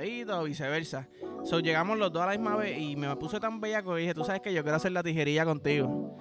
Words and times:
o 0.00 0.44
viceversa. 0.44 1.08
So, 1.44 1.60
llegamos 1.60 1.98
los 1.98 2.12
dos 2.12 2.22
a 2.22 2.26
la 2.26 2.32
misma 2.32 2.56
vez 2.56 2.78
y 2.78 2.96
me 2.96 3.14
puse 3.16 3.38
tan 3.38 3.60
bella 3.60 3.82
que 3.82 3.94
dije, 3.96 4.14
tú 4.14 4.24
sabes 4.24 4.40
que 4.40 4.52
yo 4.52 4.62
quiero 4.62 4.76
hacer 4.76 4.92
la 4.92 5.02
tijerilla 5.02 5.44
contigo. 5.44 6.16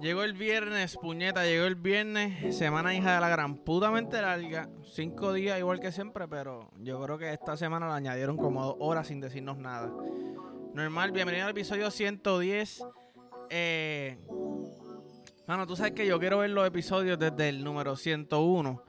Llegó 0.00 0.22
el 0.22 0.32
viernes, 0.32 0.96
puñeta, 0.96 1.44
llegó 1.44 1.66
el 1.66 1.74
viernes, 1.74 2.56
semana 2.56 2.94
hija 2.94 3.14
de 3.14 3.20
la 3.20 3.28
gran 3.28 3.58
putamente 3.58 4.22
larga, 4.22 4.70
cinco 4.82 5.34
días 5.34 5.58
igual 5.58 5.78
que 5.78 5.92
siempre, 5.92 6.26
pero 6.26 6.70
yo 6.78 7.00
creo 7.02 7.18
que 7.18 7.34
esta 7.34 7.54
semana 7.58 7.86
la 7.86 7.96
añadieron 7.96 8.38
como 8.38 8.64
dos 8.64 8.76
horas 8.80 9.08
sin 9.08 9.20
decirnos 9.20 9.58
nada. 9.58 9.92
Normal, 10.72 11.12
bienvenido 11.12 11.44
al 11.44 11.50
episodio 11.50 11.90
110. 11.90 12.82
Eh, 13.50 14.16
bueno, 15.50 15.66
tú 15.66 15.74
sabes 15.74 15.92
que 15.94 16.06
yo 16.06 16.20
quiero 16.20 16.38
ver 16.38 16.50
los 16.50 16.64
episodios 16.64 17.18
desde 17.18 17.48
el 17.48 17.64
número 17.64 17.96
101. 17.96 18.84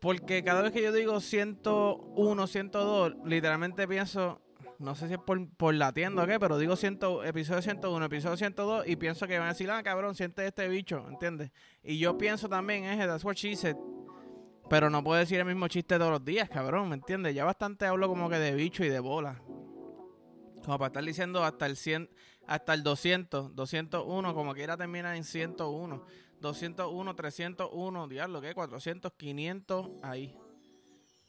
Porque 0.00 0.44
cada 0.44 0.62
vez 0.62 0.70
que 0.70 0.80
yo 0.80 0.92
digo 0.92 1.18
101, 1.18 2.46
102, 2.46 3.14
literalmente 3.24 3.88
pienso 3.88 4.40
no 4.78 4.94
sé 4.94 5.08
si 5.08 5.14
es 5.14 5.18
por, 5.18 5.48
por 5.56 5.74
la 5.74 5.92
tienda 5.92 6.22
o 6.22 6.26
qué, 6.28 6.38
pero 6.38 6.56
digo 6.56 6.76
ciento, 6.76 7.24
episodio 7.24 7.62
101, 7.62 8.06
episodio 8.06 8.36
102 8.36 8.86
y 8.86 8.94
pienso 8.94 9.26
que 9.26 9.38
van 9.38 9.48
a 9.48 9.50
decir, 9.50 9.68
ah, 9.72 9.82
cabrón, 9.82 10.14
siente 10.14 10.46
este 10.46 10.68
bicho, 10.68 11.04
¿entiendes? 11.08 11.50
Y 11.82 11.98
yo 11.98 12.16
pienso 12.16 12.48
también, 12.48 12.84
es, 12.84 13.04
that's 13.04 13.24
what 13.24 13.34
she 13.34 13.56
said. 13.56 13.76
Pero 14.68 14.88
no 14.88 15.02
puedo 15.02 15.18
decir 15.18 15.40
el 15.40 15.46
mismo 15.46 15.66
chiste 15.66 15.98
todos 15.98 16.12
los 16.12 16.24
días, 16.24 16.48
cabrón, 16.48 16.88
¿me 16.90 16.94
entiendes? 16.94 17.34
Ya 17.34 17.44
bastante 17.44 17.86
hablo 17.86 18.06
como 18.06 18.30
que 18.30 18.38
de 18.38 18.54
bicho 18.54 18.84
y 18.84 18.88
de 18.88 19.00
bola. 19.00 19.42
Como 20.64 20.78
para 20.78 20.86
estar 20.86 21.04
diciendo 21.04 21.42
hasta 21.42 21.66
el 21.66 21.76
100, 21.76 22.08
hasta 22.50 22.74
el 22.74 22.82
200, 22.82 23.54
201, 23.54 24.34
como 24.34 24.54
quiera 24.54 24.76
terminar 24.76 25.14
en 25.14 25.22
101. 25.22 26.04
201, 26.40 27.14
301, 27.14 28.08
diablo, 28.08 28.40
¿qué? 28.40 28.54
400, 28.54 29.12
500, 29.12 29.88
ahí. 30.02 30.36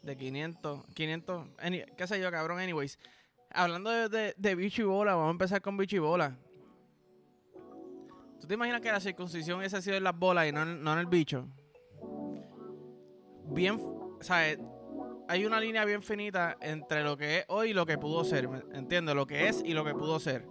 De 0.02 0.18
500, 0.18 0.84
500, 0.96 1.48
qué 1.96 2.08
sé 2.08 2.20
yo, 2.20 2.31
cabrón, 2.31 2.58
anyways. 2.58 2.98
Hablando 3.52 3.92
de, 4.09 4.34
de, 4.36 4.56
bicho 4.56 4.81
y 4.81 4.86
bola, 4.86 5.14
vamos 5.14 5.28
a 5.28 5.31
empezar 5.31 5.62
con 5.62 5.78
bicho 5.78 5.96
y 5.96 6.00
bola. 6.00 6.36
¿Tú 8.40 8.48
te 8.48 8.56
imaginas 8.56 8.81
que 8.81 8.92
la 8.92 9.00
circuncisión 9.00 9.59
hubiese 9.59 9.80
sido 9.80 9.98
en 9.98 10.03
las 10.03 10.18
bolas 10.18 10.48
y 10.48 10.52
no 10.52 10.66
no 10.66 10.94
en 10.94 11.00
el 11.00 11.06
bicho? 11.06 11.48
Bien, 13.46 13.80
o 13.80 14.24
sea, 14.24 14.58
hay 15.28 15.46
una 15.46 15.59
línea 15.59 15.86
bien 15.86 16.02
finita 16.02 16.58
entre 16.62 17.03
lo 17.03 17.16
que 17.16 17.40
es 17.40 17.46
hoy 17.48 17.70
y 17.70 17.74
lo 17.74 17.86
que 17.86 18.00
pudo 18.00 18.24
ser. 18.24 18.50
¿Entiendes? 18.74 19.14
Lo 19.14 19.28
que 19.28 19.50
es 19.50 19.62
y 19.64 19.76
lo 19.76 19.86
que 19.86 19.94
pudo 19.94 20.20
ser. 20.20 20.48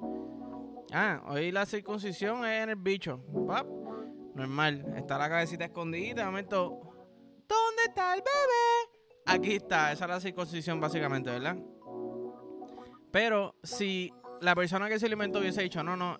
Ah, 0.93 1.23
hoy 1.27 1.53
la 1.53 1.67
circuncisión 1.67 2.45
es 2.45 2.63
en 2.65 2.71
el 2.71 2.77
bicho. 2.77 3.23
Pap. 3.47 3.67
Normal. 4.35 4.85
Está 4.97 5.19
la 5.19 5.29
cabecita 5.29 5.65
escondida. 5.65 6.23
De 6.23 6.25
momento. 6.25 6.81
¿Dónde 7.49 7.83
está 7.89 8.15
el 8.15 8.21
bebé? 8.21 9.01
Aquí 9.27 9.55
está. 9.55 9.93
Esa 9.93 10.05
es 10.05 10.11
la 10.11 10.21
circuncisión, 10.21 10.81
básicamente, 10.81 11.31
¿verdad? 11.31 11.57
Pero 13.13 13.57
si 13.63 14.13
la 14.41 14.55
persona 14.55 14.89
que 14.89 14.99
se 14.99 15.07
alimentó 15.07 15.41
hubiese 15.41 15.63
dicho, 15.63 15.83
no, 15.83 15.97
no, 15.97 16.19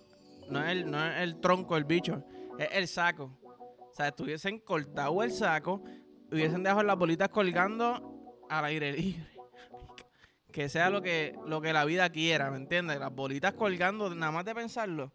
no 0.51 0.67
es 0.67 1.19
el, 1.19 1.41
tronco 1.41 1.77
el 1.77 1.85
bicho, 1.85 2.25
es 2.59 2.69
el 2.73 2.89
saco. 2.89 3.39
O 3.43 3.95
sea, 3.95 4.09
estuviesen 4.09 4.59
cortado 4.61 5.23
el 5.23 5.33
saco, 5.33 5.83
hubiesen 6.31 6.63
dejado 6.63 6.83
las 6.83 6.97
bolitas 6.97 7.29
colgando 7.29 8.45
al 8.49 8.65
aire 8.67 8.93
libre. 8.93 9.40
Que 10.53 10.69
sea 10.69 10.91
lo 10.91 11.01
que, 11.03 11.39
lo 11.47 11.61
que 11.61 11.73
la 11.73 11.85
vida 11.85 12.11
quiera, 12.11 12.51
¿me 12.51 12.57
entiendes? 12.57 12.99
Las 12.99 13.15
bolitas 13.15 13.55
colgando, 13.55 14.15
nada 14.15 14.33
más 14.33 14.45
de 14.45 14.55
pensarlo. 14.55 15.13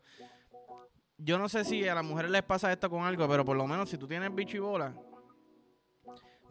Yo 1.18 1.38
no 1.38 1.48
sé 1.50 1.64
si 1.64 1.88
a 1.88 1.96
las 1.96 2.04
mujeres 2.04 2.32
les 2.32 2.44
pasa 2.44 2.72
esto 2.72 2.90
con 2.90 3.04
algo, 3.04 3.28
pero 3.28 3.46
por 3.46 3.56
lo 3.56 3.68
menos 3.68 3.90
si 3.90 3.98
tú 3.98 4.08
tienes 4.08 4.34
bicho 4.34 4.58
y 4.58 4.60
bola. 4.60 4.94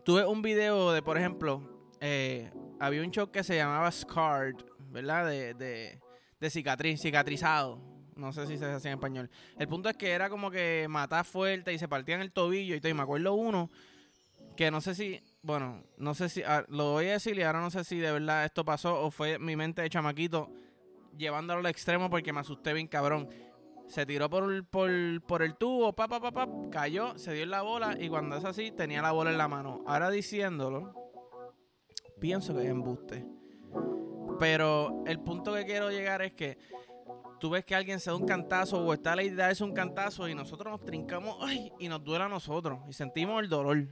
Tuve 0.04 0.26
un 0.26 0.42
video 0.42 0.92
de, 0.92 1.02
por 1.02 1.16
ejemplo, 1.16 1.90
eh, 2.00 2.50
había 2.78 3.02
un 3.02 3.10
show 3.10 3.30
que 3.30 3.42
se 3.42 3.56
llamaba 3.56 3.90
Scarred 3.90 4.56
¿verdad? 4.94 5.26
De, 5.26 5.54
de, 5.54 6.00
de 6.38 6.50
cicatriz, 6.50 7.00
cicatrizado. 7.00 7.80
No 8.14 8.32
sé 8.32 8.46
si 8.46 8.56
se 8.56 8.64
hacía 8.64 8.92
en 8.92 8.98
español. 8.98 9.30
El 9.58 9.66
punto 9.66 9.88
es 9.88 9.96
que 9.96 10.12
era 10.12 10.30
como 10.30 10.50
que 10.50 10.86
matar 10.88 11.24
fuerte 11.24 11.72
y 11.72 11.78
se 11.78 11.88
partían 11.88 12.20
el 12.20 12.30
tobillo 12.30 12.76
y 12.76 12.80
todo. 12.80 12.90
Y 12.90 12.94
me 12.94 13.02
acuerdo 13.02 13.34
uno 13.34 13.70
que 14.56 14.70
no 14.70 14.80
sé 14.80 14.94
si, 14.94 15.20
bueno, 15.44 15.84
no 15.98 16.14
sé 16.14 16.30
si, 16.30 16.42
ah, 16.42 16.64
lo 16.68 16.92
voy 16.92 17.06
a 17.08 17.12
decir 17.12 17.36
y 17.36 17.42
ahora 17.42 17.60
no 17.60 17.70
sé 17.70 17.84
si 17.84 17.98
de 17.98 18.10
verdad 18.10 18.46
esto 18.46 18.64
pasó 18.64 19.02
o 19.02 19.10
fue 19.10 19.38
mi 19.38 19.56
mente 19.56 19.82
de 19.82 19.90
chamaquito 19.90 20.50
llevándolo 21.16 21.60
al 21.60 21.66
extremo 21.66 22.08
porque 22.08 22.32
me 22.32 22.40
asusté 22.40 22.72
bien 22.72 22.88
cabrón. 22.88 23.28
Se 23.86 24.06
tiró 24.06 24.30
por, 24.30 24.50
el 24.50 25.56
tubo, 25.58 25.92
pa, 25.92 26.08
pa, 26.08 26.18
pa, 26.18 26.32
pa, 26.32 26.48
cayó, 26.70 27.18
se 27.18 27.34
dio 27.34 27.42
en 27.42 27.50
la 27.50 27.60
bola 27.60 27.94
y 28.00 28.08
cuando 28.08 28.36
es 28.36 28.44
así 28.46 28.70
tenía 28.70 29.02
la 29.02 29.12
bola 29.12 29.30
en 29.30 29.36
la 29.36 29.46
mano. 29.46 29.84
Ahora 29.86 30.10
diciéndolo, 30.10 30.94
pienso 32.18 32.54
que 32.54 32.62
es 32.62 32.70
embuste. 32.70 33.26
Pero 34.40 35.04
el 35.06 35.20
punto 35.20 35.52
que 35.52 35.66
quiero 35.66 35.90
llegar 35.90 36.22
es 36.22 36.32
que 36.32 36.56
tú 37.38 37.50
ves 37.50 37.66
que 37.66 37.74
alguien 37.74 38.00
se 38.00 38.08
da 38.08 38.16
un 38.16 38.24
cantazo 38.24 38.82
o 38.82 38.94
está 38.94 39.14
la 39.14 39.22
idea 39.22 39.52
de 39.52 39.62
un 39.64 39.74
cantazo 39.74 40.26
y 40.26 40.34
nosotros 40.34 40.72
nos 40.72 40.80
trincamos 40.80 41.36
y 41.78 41.86
nos 41.88 42.02
duele 42.02 42.24
a 42.24 42.28
nosotros 42.28 42.80
y 42.88 42.94
sentimos 42.94 43.42
el 43.42 43.50
dolor. 43.50 43.86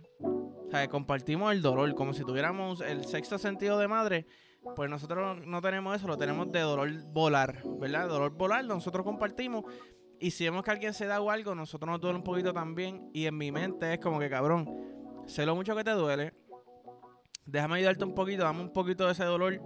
O 0.72 0.74
sea, 0.74 0.88
compartimos 0.88 1.52
el 1.52 1.60
dolor 1.60 1.94
como 1.94 2.14
si 2.14 2.24
tuviéramos 2.24 2.80
el 2.80 3.04
sexto 3.04 3.36
sentido 3.36 3.78
de 3.78 3.88
madre. 3.88 4.26
Pues 4.74 4.88
nosotros 4.88 5.44
no 5.46 5.60
tenemos 5.60 5.94
eso, 5.94 6.08
lo 6.08 6.16
tenemos 6.16 6.50
de 6.50 6.60
dolor 6.60 6.90
volar, 7.12 7.62
¿verdad? 7.78 8.08
Dolor 8.08 8.30
volar, 8.30 8.64
nosotros 8.64 9.04
compartimos. 9.04 9.64
Y 10.18 10.30
si 10.30 10.44
vemos 10.44 10.62
que 10.62 10.70
alguien 10.70 10.94
se 10.94 11.04
da 11.04 11.20
o 11.20 11.30
algo, 11.30 11.54
nosotros 11.54 11.90
nos 11.90 12.00
duele 12.00 12.16
un 12.16 12.24
poquito 12.24 12.54
también. 12.54 13.10
Y 13.12 13.26
en 13.26 13.36
mi 13.36 13.52
mente 13.52 13.92
es 13.92 14.00
como 14.00 14.18
que, 14.18 14.30
cabrón, 14.30 14.66
sé 15.26 15.44
lo 15.44 15.54
mucho 15.54 15.76
que 15.76 15.84
te 15.84 15.90
duele. 15.90 16.32
Déjame 17.44 17.76
ayudarte 17.76 18.04
un 18.04 18.14
poquito, 18.14 18.42
dame 18.42 18.62
un 18.62 18.72
poquito 18.72 19.04
de 19.04 19.12
ese 19.12 19.24
dolor 19.24 19.60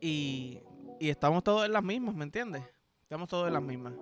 y, 0.00 0.60
estamos 0.98 1.44
todos 1.44 1.66
en 1.66 1.72
las 1.72 1.84
mismas, 1.84 2.16
¿me 2.16 2.24
entiendes? 2.24 2.64
Estamos 3.02 3.28
todos 3.28 3.46
en 3.46 3.54
las 3.54 3.62
mismas. 3.62 3.94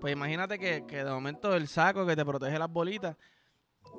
Pues 0.00 0.14
imagínate 0.14 0.58
que, 0.58 0.80
de 0.80 1.10
momento 1.10 1.54
el 1.54 1.68
saco 1.68 2.06
que 2.06 2.16
te 2.16 2.24
protege 2.24 2.58
las 2.58 2.72
bolitas, 2.72 3.18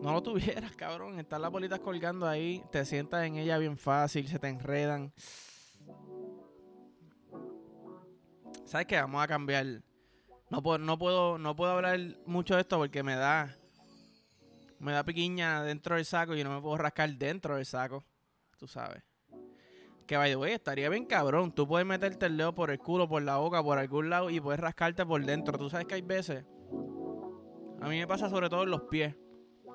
no 0.02 0.14
lo 0.14 0.24
tuvieras, 0.24 0.72
cabrón. 0.76 1.20
Están 1.20 1.42
las 1.42 1.52
bolitas 1.52 1.80
colgando 1.80 2.28
ahí, 2.28 2.64
te 2.72 2.86
sientas 2.86 3.26
en 3.26 3.36
ella 3.36 3.58
bien 3.58 3.78
fácil, 3.78 4.28
se 4.28 4.40
te 4.40 4.48
enredan. 4.48 5.14
¿Sabes 8.66 8.88
qué? 8.88 8.96
Vamos 8.96 9.24
a 9.24 9.28
cambiar. 9.28 9.66
No 10.50 10.62
puedo, 10.62 10.78
no 10.78 10.98
puedo, 10.98 11.38
no 11.38 11.56
puedo 11.56 11.72
hablar 11.72 12.00
mucho 12.26 12.56
de 12.56 12.62
esto 12.62 12.78
porque 12.78 13.04
me 13.04 13.16
da. 13.16 13.56
Me 14.80 14.92
da 14.92 15.04
piquiña 15.04 15.64
dentro 15.64 15.96
del 15.96 16.06
saco 16.06 16.36
y 16.36 16.44
no 16.44 16.56
me 16.56 16.62
puedo 16.62 16.78
rascar 16.78 17.10
dentro 17.12 17.56
del 17.56 17.66
saco. 17.66 18.04
Tú 18.58 18.68
sabes. 18.68 19.04
Que 20.08 20.18
vaya, 20.18 20.36
güey, 20.36 20.54
estaría 20.54 20.90
bien 20.90 21.06
cabrón. 21.06 21.54
Tú 21.54 21.68
puedes 21.68 21.86
meterte 21.86 22.26
el 22.26 22.38
dedo 22.38 22.56
por 22.56 22.72
el 22.72 22.80
culo, 22.80 23.08
por 23.08 23.22
la 23.22 23.38
boca, 23.38 23.62
por 23.64 23.78
algún 23.78 24.10
lado 24.10 24.30
y 24.30 24.40
puedes 24.40 24.60
rascarte 24.60 25.06
por 25.06 25.24
dentro. 25.24 25.58
Tú 25.58 25.70
sabes 25.70 25.86
que 25.86 25.96
hay 25.96 26.02
veces. 26.02 26.44
A 27.80 27.88
mí 27.88 27.98
me 28.00 28.08
pasa 28.08 28.30
sobre 28.30 28.50
todo 28.50 28.64
en 28.64 28.72
los 28.72 28.82
pies. 28.84 29.16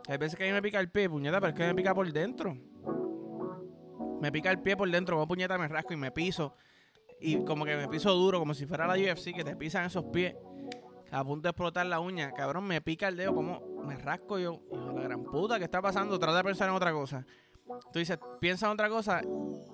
Hay 0.08 0.18
veces 0.18 0.36
que 0.36 0.44
a 0.44 0.46
mí 0.46 0.52
me 0.52 0.62
pica 0.62 0.78
el 0.78 0.90
pie, 0.90 1.08
puñeta, 1.08 1.40
pero 1.40 1.50
es 1.50 1.54
que 1.54 1.66
me 1.66 1.74
pica 1.74 1.94
por 1.94 2.10
dentro. 2.12 2.56
Me 4.20 4.30
pica 4.32 4.50
el 4.50 4.60
pie 4.60 4.76
por 4.76 4.90
dentro, 4.90 5.16
como 5.16 5.26
puñeta 5.26 5.58
me 5.58 5.68
rasco 5.68 5.92
y 5.92 5.96
me 5.96 6.10
piso. 6.10 6.54
Y 7.20 7.44
como 7.44 7.64
que 7.64 7.76
me 7.76 7.88
piso 7.88 8.12
duro, 8.12 8.38
como 8.38 8.54
si 8.54 8.66
fuera 8.66 8.86
la 8.86 8.94
UFC, 8.94 9.34
que 9.34 9.44
te 9.44 9.56
pisan 9.56 9.84
esos 9.84 10.04
pies. 10.06 10.34
A 11.10 11.24
punto 11.24 11.42
de 11.42 11.50
explotar 11.50 11.86
la 11.86 12.00
uña. 12.00 12.32
Cabrón, 12.32 12.64
me 12.64 12.80
pica 12.80 13.08
el 13.08 13.16
dedo, 13.16 13.34
como 13.34 13.60
me 13.84 13.96
rasco 13.96 14.38
yo. 14.38 14.60
Hijo 14.72 14.92
la 14.92 15.02
gran 15.02 15.24
puta, 15.24 15.58
¿qué 15.58 15.64
está 15.64 15.80
pasando? 15.80 16.18
Trata 16.18 16.38
de 16.38 16.44
pensar 16.44 16.68
en 16.68 16.74
otra 16.74 16.92
cosa. 16.92 17.24
Tú 17.92 17.98
dices, 17.98 18.18
piensa 18.40 18.66
en 18.66 18.72
otra 18.72 18.88
cosa 18.88 19.22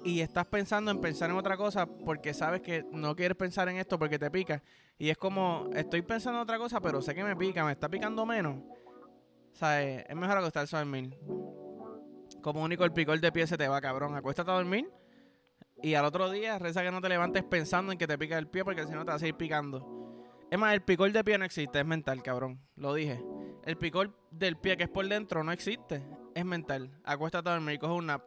y 0.04 0.20
estás 0.20 0.46
pensando 0.46 0.90
en 0.90 1.00
pensar 1.00 1.30
en 1.30 1.36
otra 1.36 1.58
cosa 1.58 1.86
porque 1.86 2.32
sabes 2.32 2.62
que 2.62 2.84
no 2.90 3.14
quieres 3.14 3.36
pensar 3.36 3.68
en 3.68 3.76
esto 3.76 3.98
porque 3.98 4.18
te 4.18 4.30
pica. 4.30 4.62
Y 4.98 5.10
es 5.10 5.18
como, 5.18 5.68
estoy 5.74 6.02
pensando 6.02 6.38
en 6.38 6.42
otra 6.42 6.58
cosa, 6.58 6.80
pero 6.80 7.02
sé 7.02 7.14
que 7.14 7.22
me 7.22 7.36
pica, 7.36 7.64
me 7.64 7.72
está 7.72 7.88
picando 7.88 8.24
menos. 8.24 8.56
Sea, 9.52 9.82
es 9.82 10.16
mejor 10.16 10.38
acostarse 10.38 10.76
a 10.76 10.80
dormir. 10.80 11.18
Como 12.40 12.62
único 12.62 12.84
el 12.84 12.92
picor 12.92 13.20
de 13.20 13.32
pie 13.32 13.46
se 13.46 13.56
te 13.56 13.68
va, 13.68 13.80
cabrón. 13.80 14.16
Acuéstate 14.16 14.50
a 14.50 14.54
dormir 14.54 14.90
y 15.82 15.94
al 15.94 16.04
otro 16.04 16.30
día 16.30 16.58
reza 16.58 16.82
que 16.82 16.92
no 16.92 17.00
te 17.00 17.08
levantes 17.08 17.42
pensando 17.42 17.90
en 17.92 17.98
que 17.98 18.06
te 18.06 18.16
pica 18.16 18.38
el 18.38 18.46
pie 18.46 18.64
porque 18.64 18.86
si 18.86 18.92
no 18.92 19.04
te 19.04 19.10
va 19.10 19.14
a 19.14 19.18
seguir 19.18 19.34
picando. 19.34 20.16
Es 20.50 20.58
más, 20.58 20.74
el 20.74 20.82
picor 20.82 21.10
de 21.10 21.24
pie 21.24 21.38
no 21.38 21.44
existe, 21.44 21.80
es 21.80 21.86
mental, 21.86 22.22
cabrón. 22.22 22.60
Lo 22.76 22.94
dije. 22.94 23.22
El 23.64 23.76
picor 23.76 24.16
del 24.30 24.56
pie 24.56 24.76
que 24.76 24.84
es 24.84 24.88
por 24.88 25.06
dentro 25.08 25.42
no 25.42 25.50
existe 25.50 26.02
es 26.34 26.44
mental. 26.44 26.90
Acuéstate 27.04 27.48
a 27.48 27.52
dormir, 27.52 27.78
coge 27.78 27.94
un 27.94 28.06
nap. 28.06 28.22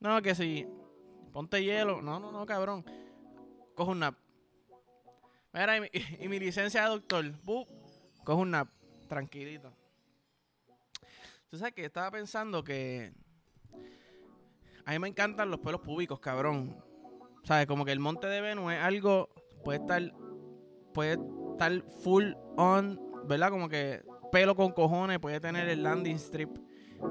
No, 0.00 0.20
que 0.22 0.34
si 0.34 0.66
ponte 1.32 1.62
hielo. 1.64 2.02
No, 2.02 2.20
no, 2.20 2.30
no, 2.30 2.46
cabrón. 2.46 2.84
Coge 3.74 3.90
un 3.90 4.00
nap. 4.00 4.14
Mira, 5.52 5.76
y 5.76 6.28
mi, 6.28 6.38
licencia 6.40 6.82
de 6.82 6.88
doctor. 6.88 7.32
coge 8.24 8.42
un 8.42 8.50
nap. 8.50 8.68
Tranquilito. 9.08 9.72
Tú 11.52 11.58
sabes 11.58 11.74
que 11.74 11.84
estaba 11.84 12.10
pensando 12.10 12.64
que. 12.64 13.12
A 14.86 14.92
mí 14.92 14.98
me 14.98 15.08
encantan 15.08 15.50
los 15.50 15.60
pelos 15.60 15.82
públicos, 15.82 16.18
cabrón. 16.18 16.82
¿Sabes? 17.44 17.66
Como 17.66 17.84
que 17.84 17.92
el 17.92 18.00
monte 18.00 18.26
de 18.26 18.40
Venus 18.40 18.72
es 18.72 18.78
algo. 18.78 19.28
Puede 19.62 19.80
estar. 19.80 20.00
Puede 20.94 21.18
estar 21.50 21.84
full 22.02 22.32
on, 22.56 22.98
¿verdad? 23.26 23.50
Como 23.50 23.68
que 23.68 24.02
pelo 24.32 24.56
con 24.56 24.72
cojones, 24.72 25.18
puede 25.18 25.40
tener 25.40 25.68
el 25.68 25.82
landing 25.82 26.16
strip, 26.16 26.56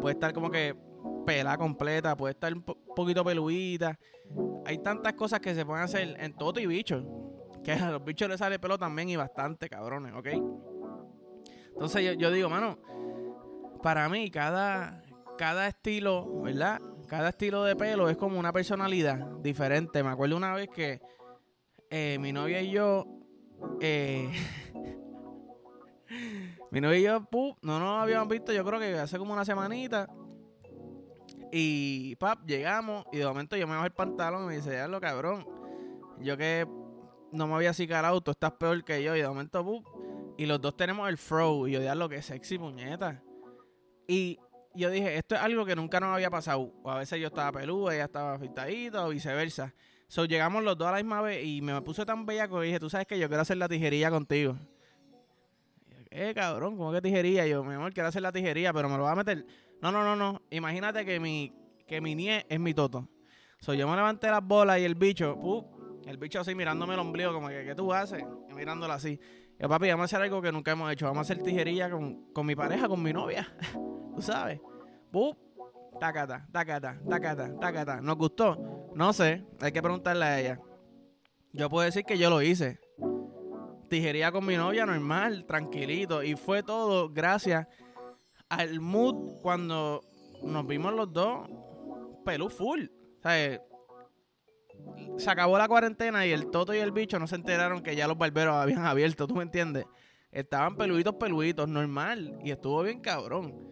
puede 0.01 0.13
estar 0.13 0.33
como 0.33 0.49
que 0.49 0.75
pela 1.23 1.55
completa, 1.55 2.17
puede 2.17 2.33
estar 2.33 2.51
un 2.51 2.63
poquito 2.63 3.23
peluita. 3.23 3.99
Hay 4.65 4.79
tantas 4.79 5.13
cosas 5.13 5.39
que 5.39 5.53
se 5.53 5.63
pueden 5.63 5.83
hacer 5.83 6.15
en 6.19 6.33
todo 6.33 6.59
y 6.59 6.65
bicho. 6.65 7.05
Que 7.63 7.73
a 7.73 7.91
los 7.91 8.03
bichos 8.03 8.27
les 8.27 8.39
sale 8.39 8.57
pelo 8.57 8.79
también 8.79 9.07
y 9.07 9.15
bastante, 9.15 9.69
cabrones, 9.69 10.15
¿ok? 10.15 10.27
Entonces 11.73 12.17
yo 12.17 12.31
digo, 12.31 12.49
mano, 12.49 12.79
para 13.81 14.07
mí 14.09 14.29
cada, 14.29 15.03
cada 15.37 15.67
estilo, 15.67 16.41
¿verdad? 16.41 16.79
Cada 17.07 17.29
estilo 17.29 17.63
de 17.63 17.75
pelo 17.75 18.09
es 18.09 18.17
como 18.17 18.39
una 18.39 18.53
personalidad 18.53 19.17
diferente. 19.41 20.03
Me 20.03 20.09
acuerdo 20.09 20.37
una 20.37 20.53
vez 20.53 20.69
que 20.69 21.01
eh, 21.89 22.17
mi 22.19 22.31
novia 22.31 22.61
y 22.61 22.71
yo, 22.71 23.05
eh, 23.81 24.31
mi 26.71 26.79
novia 26.79 26.99
y 26.99 27.03
yo, 27.03 27.27
no 27.61 27.79
nos 27.79 28.01
habíamos 28.01 28.29
visto, 28.29 28.53
yo 28.53 28.63
creo 28.63 28.79
que 28.79 28.93
hace 28.97 29.17
como 29.17 29.33
una 29.33 29.45
semanita. 29.45 30.07
Y, 31.51 32.15
pap, 32.15 32.45
llegamos 32.45 33.05
y 33.11 33.17
de 33.17 33.25
momento 33.25 33.57
yo 33.57 33.67
me 33.67 33.73
bajo 33.73 33.85
el 33.85 33.91
pantalón 33.91 34.45
y 34.45 34.47
me 34.47 34.55
dice, 34.55 34.71
ya 34.71 34.87
lo 34.87 35.01
cabrón. 35.01 35.45
Yo 36.19 36.37
que 36.37 36.65
no 37.31 37.47
me 37.47 37.55
había 37.55 37.71
acicalado, 37.71 38.21
tú 38.21 38.31
estás 38.31 38.53
peor 38.53 38.83
que 38.85 39.03
yo. 39.03 39.15
Y 39.15 39.21
de 39.21 39.27
momento, 39.27 39.65
pup, 39.65 39.85
y 40.37 40.45
los 40.45 40.61
dos 40.61 40.77
tenemos 40.77 41.09
el 41.09 41.17
fro. 41.17 41.67
Y 41.67 41.73
yo, 41.73 41.81
ya 41.81 41.93
lo 41.93 42.07
que 42.07 42.21
sexy, 42.21 42.57
puñeta. 42.57 43.21
Y 44.11 44.37
yo 44.75 44.89
dije, 44.89 45.15
esto 45.15 45.35
es 45.35 45.41
algo 45.41 45.65
que 45.65 45.73
nunca 45.73 46.01
nos 46.01 46.13
había 46.13 46.29
pasado. 46.29 46.73
O 46.83 46.91
a 46.91 46.97
veces 46.97 47.17
yo 47.21 47.27
estaba 47.27 47.49
peludo, 47.53 47.91
ella 47.91 48.03
estaba 48.03 48.33
afeitadita 48.33 49.05
o 49.05 49.09
viceversa. 49.09 49.73
So, 50.09 50.25
llegamos 50.25 50.65
los 50.65 50.77
dos 50.77 50.89
a 50.89 50.91
la 50.91 50.97
misma 50.97 51.21
vez 51.21 51.45
y 51.45 51.61
me 51.61 51.81
puse 51.81 52.05
tan 52.05 52.25
bella 52.25 52.49
que 52.49 52.59
dije, 52.59 52.77
tú 52.77 52.89
sabes 52.89 53.07
que 53.07 53.17
yo 53.17 53.29
quiero 53.29 53.43
hacer 53.43 53.55
la 53.55 53.69
tijerilla 53.69 54.11
contigo. 54.11 54.57
Eh, 56.09 56.33
cabrón, 56.35 56.75
¿cómo 56.75 56.91
que 56.91 56.99
tijería? 56.99 57.47
Yo, 57.47 57.63
mi 57.63 57.73
amor, 57.73 57.93
quiero 57.93 58.09
hacer 58.09 58.21
la 58.21 58.33
tijería, 58.33 58.73
pero 58.73 58.89
me 58.89 58.97
lo 58.97 59.03
voy 59.03 59.13
a 59.13 59.15
meter. 59.15 59.45
No, 59.81 59.93
no, 59.93 60.03
no, 60.03 60.17
no. 60.17 60.41
Imagínate 60.49 61.05
que 61.05 61.17
mi, 61.21 61.53
que 61.87 62.01
mi 62.01 62.13
nie 62.13 62.45
es 62.49 62.59
mi 62.59 62.73
toto. 62.73 63.07
So, 63.61 63.73
yo 63.73 63.87
me 63.87 63.95
levanté 63.95 64.27
las 64.27 64.43
bolas 64.43 64.77
y 64.79 64.83
el 64.83 64.95
bicho, 64.95 65.37
el 66.05 66.17
bicho 66.17 66.41
así 66.41 66.53
mirándome 66.53 66.95
el 66.95 66.99
ombligo, 66.99 67.31
como 67.31 67.47
que, 67.47 67.63
¿qué 67.63 67.75
tú 67.75 67.93
haces? 67.93 68.25
Y 68.49 68.53
mirándolo 68.53 68.91
así. 68.91 69.17
Yo, 69.57 69.69
papi, 69.69 69.87
vamos 69.87 70.01
a 70.01 70.05
hacer 70.05 70.21
algo 70.21 70.41
que 70.41 70.51
nunca 70.51 70.71
hemos 70.71 70.91
hecho. 70.91 71.05
Vamos 71.05 71.19
a 71.19 71.21
hacer 71.21 71.41
tijerilla 71.41 71.89
con, 71.89 72.33
con 72.33 72.45
mi 72.45 72.57
pareja, 72.57 72.89
con 72.89 73.01
mi 73.01 73.13
novia. 73.13 73.55
tú 74.15 74.21
sabes. 74.21 74.59
¡Pup! 75.11 75.37
Tacata, 75.99 76.47
tacata, 76.51 76.99
tacata, 77.07 77.59
tacata. 77.59 78.01
¿Nos 78.01 78.15
gustó? 78.15 78.91
No 78.95 79.13
sé. 79.13 79.45
Hay 79.59 79.71
que 79.71 79.81
preguntarle 79.81 80.25
a 80.25 80.39
ella. 80.39 80.59
Yo 81.53 81.69
puedo 81.69 81.85
decir 81.85 82.03
que 82.03 82.17
yo 82.17 82.29
lo 82.29 82.41
hice. 82.41 82.79
Tijería 83.89 84.31
con 84.31 84.45
mi 84.45 84.55
novia 84.55 84.85
normal, 84.85 85.45
tranquilito. 85.45 86.23
Y 86.23 86.35
fue 86.35 86.63
todo 86.63 87.09
gracias 87.09 87.67
al 88.49 88.79
mood 88.79 89.41
cuando 89.41 90.01
nos 90.43 90.65
vimos 90.65 90.93
los 90.93 91.11
dos. 91.11 91.49
Pelú 92.25 92.49
full. 92.49 92.85
O 93.23 93.29
se 95.17 95.29
acabó 95.29 95.57
la 95.57 95.67
cuarentena 95.67 96.25
y 96.25 96.31
el 96.31 96.49
Toto 96.49 96.73
y 96.73 96.77
el 96.79 96.91
bicho 96.91 97.19
no 97.19 97.27
se 97.27 97.35
enteraron 97.35 97.83
que 97.83 97.95
ya 97.95 98.07
los 98.07 98.17
barberos 98.17 98.55
habían 98.55 98.85
abierto, 98.85 99.27
¿tú 99.27 99.35
me 99.35 99.43
entiendes? 99.43 99.85
Estaban 100.31 100.75
peluditos, 100.77 101.15
peluditos, 101.15 101.67
normal. 101.67 102.39
Y 102.43 102.51
estuvo 102.51 102.81
bien 102.83 103.01
cabrón. 103.01 103.71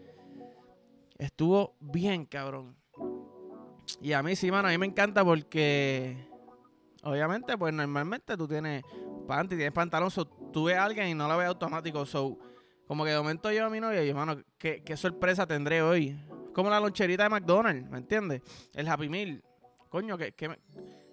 Estuvo 1.19 1.75
bien 1.81 2.25
cabrón. 2.25 2.77
Y 4.01 4.13
a 4.13 4.23
mí 4.23 4.35
sí, 4.35 4.49
mano, 4.49 4.69
a 4.69 4.71
mí 4.71 4.77
me 4.77 4.85
encanta 4.85 5.23
porque... 5.23 6.27
Obviamente, 7.03 7.57
pues 7.57 7.73
normalmente 7.73 8.35
tú 8.35 8.47
tienes 8.47 8.83
panty, 9.27 9.55
tienes 9.55 9.73
pantalón, 9.73 10.11
so, 10.11 10.25
tú 10.25 10.65
ves 10.65 10.75
a 10.75 10.85
alguien 10.85 11.07
y 11.07 11.13
no 11.13 11.27
la 11.27 11.35
ves 11.35 11.47
automático. 11.47 12.05
So, 12.05 12.37
como 12.87 13.03
que 13.03 13.11
de 13.11 13.17
momento 13.17 13.51
yo 13.51 13.65
a 13.65 13.69
mi 13.69 13.79
novia 13.79 14.03
y 14.03 14.09
hermano, 14.09 14.41
¿qué, 14.57 14.81
qué 14.83 14.97
sorpresa 14.97 15.45
tendré 15.45 15.81
hoy. 15.81 16.17
Como 16.53 16.69
la 16.69 16.79
loncherita 16.79 17.23
de 17.23 17.29
McDonald's, 17.29 17.89
¿me 17.89 17.99
entiendes? 17.99 18.41
El 18.73 18.87
Happy 18.87 19.07
Meal. 19.07 19.43
Coño, 19.89 20.17
¿qué, 20.17 20.33
qué, 20.33 20.57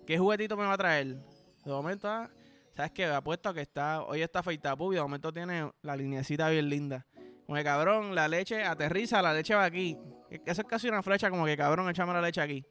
qué 0.06 0.18
juguetito 0.18 0.56
me 0.56 0.64
va 0.64 0.72
a 0.72 0.78
traer? 0.78 1.16
De 1.64 1.72
momento, 1.72 2.08
ah, 2.08 2.30
¿sabes 2.74 2.92
qué? 2.92 3.06
Apuesto 3.06 3.48
a 3.48 3.54
que 3.54 3.60
está, 3.60 4.02
hoy 4.02 4.22
está 4.22 4.40
afeitada, 4.40 4.76
y 4.90 4.94
de 4.94 5.02
momento 5.02 5.32
tiene 5.32 5.70
la 5.82 5.96
lineecita 5.96 6.48
bien 6.48 6.68
linda. 6.68 7.06
Como 7.46 7.62
cabrón, 7.62 8.14
la 8.14 8.26
leche 8.26 8.64
aterriza, 8.64 9.22
la 9.22 9.32
leche 9.32 9.54
va 9.54 9.64
aquí. 9.64 9.96
Eso 10.44 10.62
es 10.62 10.66
casi 10.66 10.88
una 10.88 11.02
flecha, 11.02 11.30
como 11.30 11.46
que 11.46 11.56
cabrón, 11.56 11.88
échame 11.88 12.12
la 12.12 12.20
leche 12.20 12.40
aquí. 12.40 12.64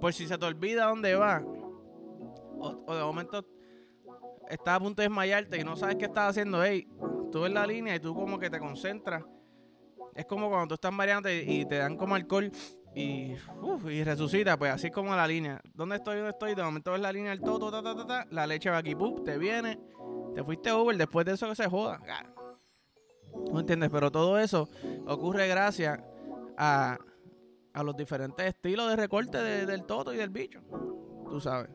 Por 0.00 0.12
si 0.12 0.26
se 0.26 0.36
te 0.36 0.44
olvida 0.44 0.86
dónde 0.86 1.14
va. 1.14 1.42
O, 2.58 2.94
de 2.94 3.02
momento 3.02 3.46
estás 4.48 4.76
a 4.76 4.80
punto 4.80 5.02
de 5.02 5.08
desmayarte 5.08 5.60
y 5.60 5.64
no 5.64 5.76
sabes 5.76 5.96
qué 5.96 6.06
estás 6.06 6.30
haciendo. 6.30 6.62
Ey, 6.64 6.88
tú 7.30 7.42
ves 7.42 7.52
la 7.52 7.66
línea 7.66 7.94
y 7.94 8.00
tú 8.00 8.14
como 8.14 8.38
que 8.38 8.50
te 8.50 8.58
concentras. 8.58 9.24
Es 10.14 10.26
como 10.26 10.48
cuando 10.48 10.68
tú 10.68 10.74
estás 10.74 10.92
mareando 10.92 11.30
y 11.30 11.64
te 11.64 11.78
dan 11.78 11.96
como 11.96 12.16
alcohol 12.16 12.50
y, 12.94 13.34
y 13.88 14.04
resucita, 14.04 14.58
pues 14.58 14.72
así 14.72 14.90
como 14.90 15.14
la 15.14 15.26
línea. 15.26 15.60
¿Dónde 15.72 15.96
estoy? 15.96 16.16
¿Dónde 16.16 16.30
estoy? 16.30 16.54
De 16.54 16.62
momento 16.62 16.92
ves 16.92 17.00
la 17.00 17.12
línea 17.12 17.30
del 17.30 17.40
todo, 17.40 17.70
ta, 17.70 17.82
ta, 17.82 18.06
ta, 18.06 18.26
la 18.30 18.46
leche 18.46 18.68
va 18.68 18.78
aquí, 18.78 18.94
¡pum! 18.94 19.24
te 19.24 19.38
viene, 19.38 19.78
te 20.34 20.44
fuiste 20.44 20.72
Uber, 20.72 20.96
después 20.96 21.24
de 21.24 21.32
eso 21.32 21.48
que 21.48 21.54
se 21.54 21.68
joda. 21.68 22.00
¿No 23.52 23.60
entiendes? 23.60 23.90
Pero 23.90 24.10
todo 24.10 24.38
eso 24.38 24.68
ocurre 25.06 25.48
gracias 25.48 26.00
a, 26.56 26.98
a 27.72 27.82
los 27.82 27.96
diferentes 27.96 28.46
estilos 28.46 28.88
de 28.90 28.96
recorte 28.96 29.38
del 29.38 29.84
toto 29.84 30.12
y 30.12 30.16
del 30.16 30.30
bicho. 30.30 30.60
Tú 31.30 31.40
sabes. 31.40 31.70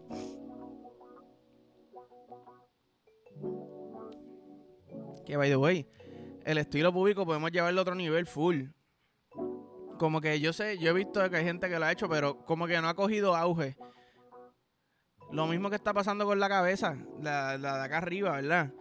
Que 5.25 5.36
by 5.36 5.50
the 5.50 5.57
way, 5.57 5.88
el 6.45 6.57
estilo 6.57 6.94
público 6.94 7.25
podemos 7.25 7.51
llevarlo 7.51 7.81
a 7.81 7.83
otro 7.83 7.95
nivel 7.95 8.25
full 8.25 8.68
como 9.98 10.21
que 10.21 10.39
yo 10.39 10.54
sé, 10.54 10.77
yo 10.77 10.92
he 10.92 10.94
visto 10.94 11.30
que 11.30 11.38
hay 11.38 11.44
gente 11.44 11.69
que 11.69 11.80
lo 11.80 11.86
ha 11.86 11.92
hecho, 11.92 12.07
pero 12.07 12.45
como 12.45 12.68
que 12.68 12.80
no 12.80 12.88
ha 12.88 12.94
cogido 12.94 13.36
auge. 13.36 13.75
Lo 15.31 15.48
mismo 15.48 15.69
que 15.69 15.75
está 15.75 15.94
pasando 15.94 16.25
con 16.25 16.39
la 16.39 16.48
cabeza, 16.48 16.98
la, 17.21 17.57
de 17.57 17.68
acá 17.68 17.98
arriba, 17.98 18.31
¿verdad? 18.31 18.71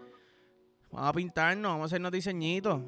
Vamos 0.96 1.10
a 1.10 1.12
pintarnos, 1.12 1.72
vamos 1.72 1.82
a 1.82 1.84
hacernos 1.84 2.10
diseñitos. 2.10 2.80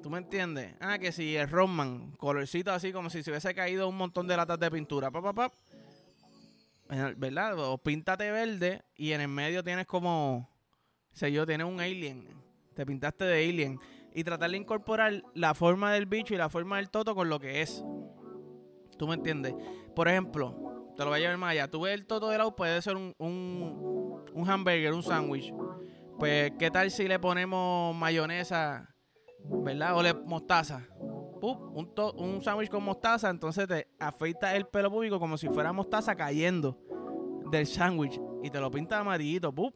¿Tú 0.00 0.08
me 0.08 0.18
entiendes? 0.18 0.72
Ah, 0.78 1.00
que 1.00 1.10
si 1.10 1.34
el 1.34 1.50
Roman, 1.50 2.12
colorcito 2.12 2.70
así 2.70 2.92
como 2.92 3.10
si 3.10 3.24
se 3.24 3.32
hubiese 3.32 3.52
caído 3.56 3.88
un 3.88 3.96
montón 3.96 4.28
de 4.28 4.36
latas 4.36 4.60
de 4.60 4.70
pintura. 4.70 5.10
¿Verdad? 7.16 7.58
O 7.58 7.76
píntate 7.78 8.30
verde 8.30 8.84
y 8.94 9.10
en 9.10 9.20
el 9.20 9.26
medio 9.26 9.64
tienes 9.64 9.84
como, 9.86 10.48
sé 11.10 11.32
yo, 11.32 11.44
tienes 11.44 11.66
un 11.66 11.80
alien. 11.80 12.28
Te 12.76 12.86
pintaste 12.86 13.24
de 13.24 13.48
alien 13.48 13.80
y 14.14 14.22
tratar 14.22 14.52
de 14.52 14.56
incorporar 14.56 15.24
la 15.34 15.54
forma 15.54 15.92
del 15.92 16.06
bicho 16.06 16.34
y 16.34 16.36
la 16.36 16.48
forma 16.48 16.76
del 16.76 16.88
toto 16.90 17.16
con 17.16 17.28
lo 17.28 17.40
que 17.40 17.62
es. 17.62 17.82
¿Tú 18.96 19.08
me 19.08 19.14
entiendes? 19.14 19.56
Por 19.92 20.06
ejemplo, 20.06 20.94
te 20.96 21.02
lo 21.02 21.10
voy 21.10 21.18
a 21.18 21.20
llevar 21.22 21.38
más 21.38 21.50
allá. 21.50 21.68
Tú 21.68 21.80
ves 21.80 21.94
el 21.94 22.06
toto 22.06 22.30
de 22.30 22.38
lado, 22.38 22.54
puede 22.54 22.80
ser 22.80 22.94
un, 22.94 23.12
un, 23.18 24.24
un 24.32 24.48
hamburger, 24.48 24.92
un 24.92 25.02
sándwich. 25.02 25.52
Pues, 26.18 26.52
¿qué 26.58 26.70
tal 26.70 26.90
si 26.90 27.06
le 27.06 27.18
ponemos 27.18 27.94
mayonesa, 27.94 28.94
verdad? 29.38 29.96
O 29.96 30.02
le 30.02 30.14
mostaza. 30.14 30.86
un, 31.42 31.92
un 32.16 32.42
sándwich 32.42 32.70
con 32.70 32.82
mostaza, 32.82 33.28
entonces 33.28 33.66
te 33.68 33.88
afeitas 33.98 34.54
el 34.54 34.66
pelo 34.66 34.90
público 34.90 35.20
como 35.20 35.36
si 35.36 35.48
fuera 35.48 35.72
mostaza 35.72 36.14
cayendo 36.14 36.78
del 37.50 37.66
sándwich 37.66 38.20
y 38.42 38.50
te 38.50 38.60
lo 38.60 38.70
pinta 38.70 38.98
amarillito. 38.98 39.52
¡Pup! 39.54 39.74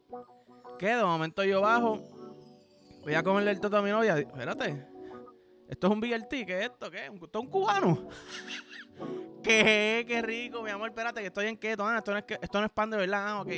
¿Qué? 0.78 0.96
De 0.96 1.04
momento 1.04 1.44
yo 1.44 1.60
bajo 1.60 2.00
Voy 3.02 3.14
a 3.14 3.22
comerle 3.22 3.50
el 3.50 3.60
toto 3.60 3.76
a 3.78 3.82
mi 3.82 3.90
novia. 3.90 4.18
Espérate. 4.18 4.86
¿Esto 5.68 5.86
es 5.86 5.92
un 5.92 6.00
BLT? 6.00 6.28
¿Qué 6.28 6.58
es 6.58 6.64
esto? 6.64 6.90
¿Qué? 6.90 7.06
¿Esto 7.06 7.38
es 7.38 7.44
un 7.44 7.50
cubano? 7.50 8.08
¿Qué? 9.42 10.04
Qué 10.06 10.20
rico, 10.20 10.62
mi 10.62 10.70
amor. 10.70 10.88
Espérate, 10.88 11.20
que 11.20 11.28
estoy 11.28 11.46
en 11.46 11.56
keto. 11.56 11.86
Ah, 11.86 11.98
esto 11.98 12.12
no 12.12 12.18
es, 12.18 12.24
esto 12.40 12.60
no 12.60 12.66
es 12.66 12.72
pan 12.72 12.90
de 12.90 12.98
verdad. 12.98 13.24
Ah, 13.26 13.40
ok. 13.40 13.48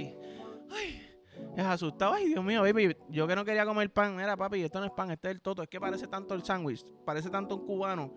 Ay, 0.71 1.12
es 1.57 1.65
asustado. 1.65 2.15
Ay, 2.15 2.29
Dios 2.29 2.45
mío, 2.45 2.63
baby. 2.63 2.97
Yo 3.09 3.27
que 3.27 3.37
no 3.37 3.45
quería 3.45 3.65
comer 3.65 3.93
pan. 3.93 4.19
Era, 4.21 4.37
papi, 4.37 4.63
esto 4.63 4.81
no 4.81 4.87
es 4.87 4.93
pan, 4.93 5.11
este 5.11 5.29
es 5.29 5.35
el 5.35 5.41
toto. 5.41 5.63
Es 5.63 5.69
que 5.69 5.81
parece 5.81 6.07
tanto 6.07 6.35
el 6.35 6.43
sándwich. 6.43 6.85
Parece 7.05 7.31
tanto 7.31 7.57
un 7.57 7.67
cubano. 7.67 8.15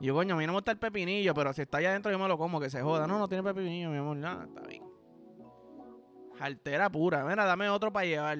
Yo, 0.00 0.14
coño, 0.14 0.34
a 0.34 0.38
mí 0.38 0.46
no 0.46 0.52
me 0.52 0.58
gusta 0.58 0.72
el 0.72 0.78
pepinillo, 0.78 1.34
pero 1.34 1.52
si 1.52 1.62
está 1.62 1.78
allá 1.78 1.90
adentro 1.90 2.10
yo 2.10 2.18
me 2.18 2.26
lo 2.26 2.38
como, 2.38 2.60
que 2.60 2.70
se 2.70 2.80
joda. 2.82 3.06
No, 3.06 3.18
no 3.18 3.28
tiene 3.28 3.42
pepinillo, 3.42 3.90
mi 3.90 3.98
amor. 3.98 4.16
Nada, 4.16 4.44
está 4.44 4.62
bien. 4.62 4.82
Altera 6.38 6.90
pura. 6.90 7.24
Mira, 7.24 7.44
dame 7.44 7.68
otro 7.68 7.92
para 7.92 8.06
llevar. 8.06 8.38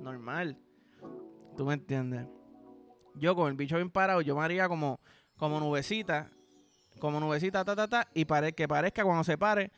Normal. 0.00 0.58
¿Tú 1.56 1.64
me 1.64 1.74
entiendes? 1.74 2.26
Yo 3.14 3.36
con 3.36 3.48
el 3.48 3.54
bicho 3.54 3.76
bien 3.76 3.90
parado, 3.90 4.20
yo 4.22 4.34
me 4.34 4.42
haría 4.42 4.68
como, 4.68 4.98
como 5.36 5.60
nubecita, 5.60 6.30
como 6.98 7.20
nubecita, 7.20 7.64
ta, 7.64 7.76
ta, 7.76 7.86
ta, 7.86 8.08
y 8.14 8.24
pare, 8.24 8.52
que 8.52 8.66
parezca 8.66 9.04
cuando 9.04 9.22
se 9.22 9.36
pare, 9.36 9.70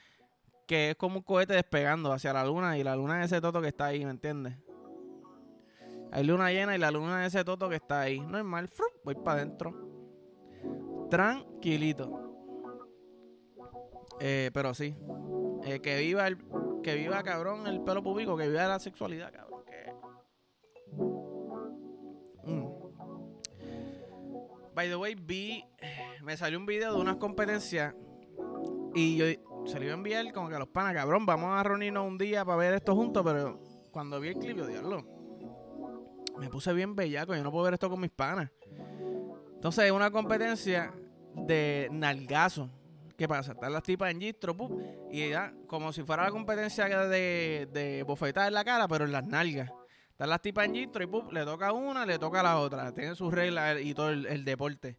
que 0.66 0.90
es 0.90 0.97
como 0.97 1.18
un 1.18 1.23
cohete 1.23 1.54
despegando 1.54 2.12
hacia 2.12 2.33
la 2.33 2.44
luna 2.44 2.78
y 2.78 2.85
la 2.85 2.97
luna 2.97 3.21
es 3.21 3.33
ese 3.33 3.40
toto 3.40 3.61
que 3.61 3.68
está 3.68 3.87
ahí, 3.87 4.04
¿me 4.04 4.11
entiendes? 4.11 4.56
Hay 6.12 6.25
luna 6.25 6.50
llena 6.50 6.75
y 6.76 6.78
la 6.78 6.90
luna 6.90 7.26
es 7.26 7.35
ese 7.35 7.44
toto 7.44 7.68
que 7.68 7.76
está 7.76 8.02
ahí. 8.02 8.21
Normal, 8.21 8.68
fru, 8.68 8.87
voy 9.04 9.16
para 9.16 9.40
adentro. 9.40 9.75
Tranquilito. 11.11 12.25
Eh, 14.21 14.50
pero 14.54 14.75
sí. 14.75 14.97
Eh, 15.64 15.80
que 15.80 15.99
viva 15.99 16.26
el. 16.28 16.38
Que 16.83 16.94
viva, 16.94 17.23
cabrón, 17.23 17.66
el 17.66 17.83
pelo 17.83 18.02
público, 18.02 18.37
que 18.37 18.49
viva 18.49 18.68
la 18.68 18.78
sexualidad, 18.78 19.33
cabrón. 19.33 19.64
Que... 19.64 19.92
Mm. 22.50 22.68
By 24.75 24.88
the 24.88 24.97
way, 24.97 25.14
vi. 25.14 25.64
Me 26.23 26.37
salió 26.37 26.59
un 26.59 26.66
video 26.66 26.94
de 26.94 27.00
unas 27.00 27.16
competencias. 27.16 27.94
Y 28.94 29.16
yo 29.16 29.26
se 29.66 29.78
le 29.78 29.87
iba 29.87 29.94
a 29.94 29.97
enviar 29.97 30.33
como 30.33 30.49
que 30.49 30.54
a 30.54 30.59
los 30.59 30.68
panas, 30.68 30.94
cabrón, 30.94 31.26
vamos 31.26 31.50
a 31.50 31.62
reunirnos 31.62 32.06
un 32.06 32.18
día 32.18 32.44
para 32.44 32.56
ver 32.56 32.75
esto 32.75 32.94
juntos. 32.94 33.23
Pero 33.25 33.61
cuando 33.90 34.21
vi 34.21 34.28
el 34.28 34.35
clip, 34.37 34.56
yo 34.56 34.66
diablo. 34.66 35.04
Me 36.38 36.49
puse 36.49 36.73
bien 36.73 36.97
bellaco. 36.97 37.35
Yo 37.35 37.42
no 37.42 37.50
puedo 37.50 37.64
ver 37.64 37.75
esto 37.75 37.88
con 37.88 38.00
mis 38.00 38.11
panas. 38.11 38.50
Entonces, 39.54 39.85
es 39.85 39.92
una 39.92 40.11
competencia 40.11 40.92
de 41.35 41.88
nalgazo. 41.90 42.71
¿Qué 43.16 43.28
pasa? 43.28 43.52
Están 43.52 43.73
las 43.73 43.85
tipas 43.85 44.11
en 44.11 44.21
gistro, 44.21 44.56
y 45.11 45.28
ya, 45.30 45.54
como 45.68 45.92
si 45.92 46.02
fuera 46.02 46.25
la 46.25 46.30
competencia 46.30 46.88
de, 47.06 47.68
de 47.73 48.02
bofetar 48.02 48.49
en 48.49 48.54
la 48.54 48.64
cara, 48.64 48.88
pero 48.88 49.04
en 49.04 49.12
las 49.12 49.25
nalgas. 49.25 49.71
Están 50.14 50.30
las 50.30 50.42
tipas 50.42 50.66
en 50.66 50.75
gistro 50.75 51.02
y 51.02 51.06
¡pum! 51.09 51.28
le 51.33 51.44
toca 51.44 51.73
una, 51.73 52.06
le 52.06 52.21
toca 52.21 52.40
la 52.40 52.59
otra. 52.59 52.92
Tienen 52.92 53.16
sus 53.16 53.33
reglas 53.33 53.80
y 53.80 53.94
todo 53.94 54.11
el, 54.11 54.44
deporte. 54.44 54.97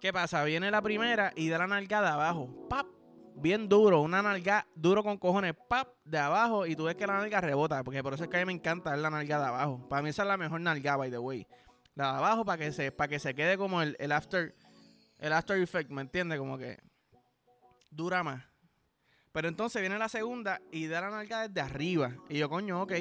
¿Qué 0.00 0.12
pasa? 0.12 0.44
Viene 0.44 0.70
la 0.70 0.80
primera 0.80 1.32
y 1.34 1.48
da 1.48 1.58
la 1.58 1.66
nalgada 1.66 2.14
abajo. 2.14 2.68
¡Pap! 2.68 2.86
Bien 3.40 3.68
duro, 3.68 4.00
una 4.00 4.22
nalga 4.22 4.66
duro 4.74 5.02
con 5.02 5.16
cojones, 5.16 5.54
¡pap! 5.68 5.88
De 6.04 6.18
abajo 6.18 6.66
y 6.66 6.74
tú 6.74 6.84
ves 6.84 6.96
que 6.96 7.06
la 7.06 7.18
nalga 7.18 7.40
rebota. 7.40 7.82
Porque 7.84 8.02
por 8.02 8.14
eso 8.14 8.24
es 8.24 8.30
que 8.30 8.36
a 8.36 8.40
mí 8.40 8.46
me 8.46 8.52
encanta 8.52 8.90
dar 8.90 8.98
la 8.98 9.10
nalgada 9.10 9.48
abajo. 9.48 9.88
Para 9.88 10.02
mí 10.02 10.10
esa 10.10 10.22
es 10.22 10.28
la 10.28 10.36
mejor 10.36 10.60
nalga, 10.60 10.96
by 10.96 11.10
the 11.10 11.18
way. 11.18 11.46
La 11.94 12.12
de 12.12 12.18
abajo 12.18 12.44
para 12.44 12.64
que 12.64 12.72
se, 12.72 12.92
para 12.92 13.08
que 13.08 13.18
se 13.18 13.34
quede 13.34 13.56
como 13.56 13.82
el, 13.82 13.96
el 13.98 14.12
after 14.12 14.54
el 15.18 15.32
after 15.32 15.58
effect, 15.60 15.90
¿me 15.90 16.02
entiendes? 16.02 16.38
Como 16.38 16.58
que 16.58 16.78
dura 17.90 18.22
más. 18.22 18.44
Pero 19.32 19.48
entonces 19.48 19.80
viene 19.80 19.98
la 19.98 20.08
segunda 20.08 20.60
y 20.70 20.86
da 20.86 21.00
la 21.00 21.10
nalga 21.10 21.48
desde 21.48 21.60
arriba. 21.60 22.12
Y 22.28 22.38
yo, 22.38 22.48
coño, 22.48 22.82
ok 22.82 22.92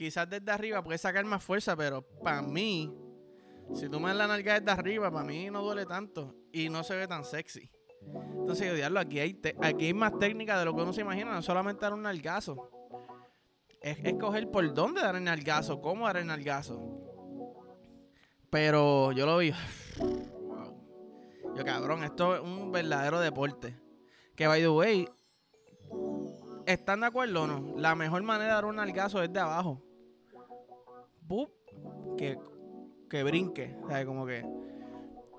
quizás 0.00 0.30
desde 0.30 0.50
arriba 0.50 0.82
puedes 0.82 1.02
sacar 1.02 1.22
más 1.26 1.44
fuerza, 1.44 1.76
pero 1.76 2.00
para 2.00 2.40
mí, 2.40 2.90
si 3.74 3.86
tú 3.90 4.00
me 4.00 4.08
das 4.08 4.16
la 4.16 4.26
nalga 4.26 4.58
desde 4.58 4.72
arriba, 4.72 5.10
para 5.10 5.26
mí 5.26 5.50
no 5.50 5.62
duele 5.62 5.84
tanto 5.84 6.34
y 6.50 6.70
no 6.70 6.82
se 6.82 6.96
ve 6.96 7.06
tan 7.06 7.22
sexy. 7.22 7.70
Entonces 8.02 8.78
yo 8.78 8.98
aquí 8.98 9.20
hay, 9.20 9.40
aquí 9.62 9.86
hay 9.86 9.94
más 9.94 10.18
técnica 10.18 10.58
de 10.58 10.64
lo 10.64 10.74
que 10.74 10.82
uno 10.82 10.92
se 10.92 11.02
imagina, 11.02 11.32
no 11.32 11.42
solamente 11.42 11.82
dar 11.82 11.94
un 11.94 12.02
nalgazo. 12.02 12.70
Es 13.80 13.98
escoger 14.04 14.50
por 14.50 14.72
dónde 14.74 15.00
dar 15.00 15.16
el 15.16 15.24
nalgazo, 15.24 15.80
cómo 15.80 16.06
dar 16.06 16.18
el 16.18 16.26
nalgazo. 16.26 16.80
Pero 18.50 19.12
yo 19.12 19.26
lo 19.26 19.38
vi. 19.38 19.52
Yo, 21.56 21.64
cabrón, 21.64 22.04
esto 22.04 22.36
es 22.36 22.40
un 22.42 22.70
verdadero 22.70 23.18
deporte. 23.18 23.76
Que, 24.36 24.46
by 24.46 24.60
the 24.60 24.68
way, 24.68 25.08
¿están 26.64 27.00
de 27.00 27.06
acuerdo 27.06 27.42
o 27.42 27.46
no? 27.48 27.74
La 27.76 27.96
mejor 27.96 28.22
manera 28.22 28.50
de 28.50 28.54
dar 28.54 28.64
un 28.66 28.76
nalgazo 28.76 29.20
es 29.20 29.32
de 29.32 29.40
abajo 29.40 29.82
que, 32.16 32.38
que 33.08 33.22
brinque. 33.22 33.76
O 33.82 34.06
como 34.06 34.26
que. 34.26 34.44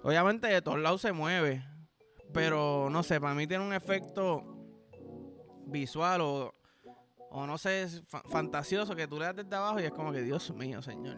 Obviamente 0.03 0.47
de 0.47 0.61
todos 0.61 0.79
lados 0.79 1.01
se 1.01 1.11
mueve. 1.11 1.63
Pero 2.33 2.89
no 2.89 3.03
sé, 3.03 3.19
para 3.19 3.33
mí 3.33 3.47
tiene 3.47 3.65
un 3.65 3.73
efecto 3.73 4.43
visual 5.65 6.21
o, 6.21 6.55
o 7.29 7.45
no 7.45 7.57
sé, 7.57 7.87
fantasioso 8.29 8.95
que 8.95 9.07
tú 9.07 9.19
le 9.19 9.25
das 9.25 9.35
desde 9.37 9.55
abajo 9.55 9.79
y 9.79 9.83
es 9.83 9.91
como 9.91 10.11
que, 10.11 10.21
Dios 10.21 10.51
mío, 10.53 10.81
señor. 10.81 11.17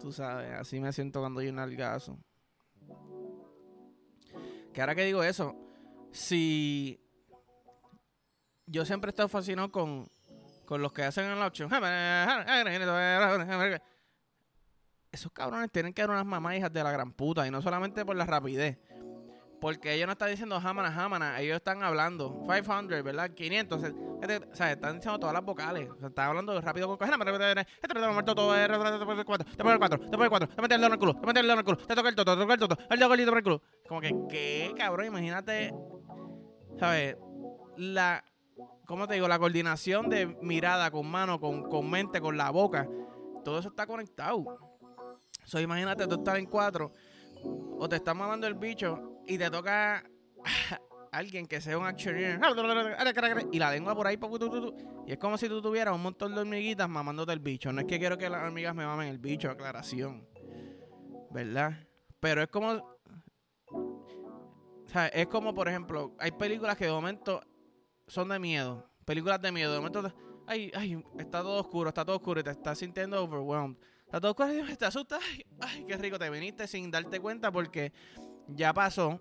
Tú 0.00 0.12
sabes, 0.12 0.52
así 0.52 0.80
me 0.80 0.92
siento 0.92 1.20
cuando 1.20 1.40
hay 1.40 1.48
un 1.48 1.58
algazo. 1.58 2.18
Que 4.74 4.80
ahora 4.80 4.94
que 4.94 5.04
digo 5.04 5.22
eso, 5.22 5.54
si 6.12 7.00
yo 8.66 8.84
siempre 8.84 9.08
he 9.08 9.12
estado 9.12 9.28
fascinado 9.28 9.70
con, 9.70 10.06
con 10.66 10.82
los 10.82 10.92
que 10.92 11.04
hacen 11.04 11.24
el 11.24 11.42
option. 11.42 11.70
Esos 15.14 15.32
cabrones 15.32 15.70
tienen 15.70 15.94
que 15.94 16.02
dar 16.02 16.10
unas 16.10 16.26
mamás 16.26 16.56
hijas 16.56 16.72
de 16.72 16.82
la 16.82 16.90
gran 16.90 17.12
puta. 17.12 17.46
Y 17.46 17.50
no 17.50 17.62
solamente 17.62 18.04
por 18.04 18.16
la 18.16 18.26
rapidez. 18.26 18.78
Porque 19.60 19.94
ellos 19.94 20.06
no 20.06 20.12
están 20.12 20.28
diciendo 20.30 20.60
jamana, 20.60 20.92
jamana. 20.92 21.40
Ellos 21.40 21.56
están 21.56 21.82
hablando 21.82 22.44
500, 22.46 23.02
¿verdad? 23.02 23.30
500. 23.30 23.82
O 23.82 24.54
sea, 24.54 24.72
están 24.72 24.96
diciendo 24.96 25.18
todas 25.18 25.32
las 25.32 25.44
vocales. 25.44 25.88
O 25.88 25.98
sea, 25.98 26.08
están 26.08 26.28
hablando 26.28 26.60
rápido 26.60 26.88
con 26.88 26.98
cojones. 26.98 27.66
Te 27.80 28.12
muerto 28.12 28.34
todo. 28.34 28.54
El 28.54 28.68
4. 28.68 28.98
Te 28.98 29.04
pones 29.04 29.18
el 29.20 29.24
4. 29.24 29.46
Te 29.56 29.62
pones 29.62 30.24
el 30.24 30.28
4. 30.28 30.48
Te 30.48 30.62
metes 30.62 30.74
el 30.74 30.80
dedo 30.80 30.86
en 30.86 30.92
el 30.92 30.98
culo. 30.98 31.14
Te 31.14 31.26
metes 31.26 31.40
el 31.40 31.46
dedo 31.46 31.52
en 31.52 31.58
el 31.58 31.64
culo. 31.64 31.76
Te 31.78 31.94
toca 31.94 32.08
el 32.08 32.14
toto. 32.14 32.34
Te 32.34 32.42
toca 32.42 32.54
el 32.54 32.60
toto. 32.60 32.76
El 32.90 32.98
dedo 32.98 33.08
por 33.08 33.38
el 33.38 33.44
culo. 33.44 33.62
Como 33.88 34.00
que, 34.00 34.14
¿qué, 34.28 34.74
cabrón? 34.76 35.06
Imagínate. 35.06 35.72
¿Sabes? 36.78 37.16
La 37.76 38.24
¿cómo 38.86 39.06
te 39.06 39.14
digo? 39.14 39.28
La 39.28 39.38
coordinación 39.38 40.08
de 40.08 40.26
mirada 40.42 40.90
con 40.90 41.06
mano, 41.06 41.40
con, 41.40 41.90
mente, 41.90 42.20
con 42.20 42.36
la 42.36 42.50
boca. 42.50 42.88
Todo 43.44 43.58
eso 43.58 43.68
está 43.68 43.86
conectado. 43.86 44.44
So, 45.44 45.60
imagínate, 45.60 46.06
tú 46.06 46.16
estás 46.16 46.38
en 46.38 46.46
cuatro 46.46 46.92
o 47.78 47.88
te 47.88 47.96
está 47.96 48.14
mamando 48.14 48.46
el 48.46 48.54
bicho 48.54 49.20
y 49.26 49.38
te 49.38 49.50
toca 49.50 50.04
alguien 51.12 51.46
que 51.46 51.60
sea 51.60 51.78
un 51.78 51.86
actioneer 51.86 52.40
y 53.52 53.58
la 53.58 53.70
lengua 53.70 53.94
por 53.94 54.06
ahí 54.06 54.18
y 55.06 55.12
es 55.12 55.18
como 55.18 55.38
si 55.38 55.48
tú 55.48 55.60
tuvieras 55.60 55.94
un 55.94 56.02
montón 56.02 56.34
de 56.34 56.40
hormiguitas 56.40 56.88
mamándote 56.88 57.32
el 57.32 57.40
bicho. 57.40 57.72
No 57.72 57.80
es 57.80 57.86
que 57.86 57.98
quiero 57.98 58.16
que 58.16 58.28
las 58.30 58.42
hormigas 58.42 58.74
me 58.74 58.86
mamen 58.86 59.08
el 59.08 59.18
bicho, 59.18 59.50
aclaración. 59.50 60.26
¿Verdad? 61.30 61.86
Pero 62.20 62.42
es 62.42 62.48
como 62.48 62.94
o 64.86 64.88
sea, 64.88 65.08
es 65.08 65.26
como, 65.26 65.54
por 65.54 65.68
ejemplo, 65.68 66.14
hay 66.18 66.30
películas 66.32 66.76
que 66.76 66.84
de 66.84 66.92
momento 66.92 67.40
son 68.06 68.28
de 68.28 68.38
miedo. 68.38 68.88
Películas 69.04 69.40
de 69.40 69.50
miedo. 69.50 69.72
De 69.72 69.78
momento, 69.78 70.12
ay, 70.46 70.70
ay, 70.74 71.02
está 71.18 71.42
todo 71.42 71.60
oscuro, 71.60 71.88
está 71.88 72.04
todo 72.04 72.16
oscuro 72.16 72.40
y 72.40 72.44
te 72.44 72.50
estás 72.50 72.78
sintiendo 72.78 73.22
overwhelmed. 73.22 73.76
Todo 74.20 74.30
oscuro 74.30 74.70
y 74.70 74.76
te 74.76 74.86
asustas. 74.86 75.20
Ay, 75.60 75.84
qué 75.86 75.96
rico, 75.96 76.18
te 76.18 76.30
viniste 76.30 76.66
sin 76.68 76.90
darte 76.90 77.20
cuenta 77.20 77.50
porque 77.50 77.92
ya 78.48 78.72
pasó. 78.72 79.20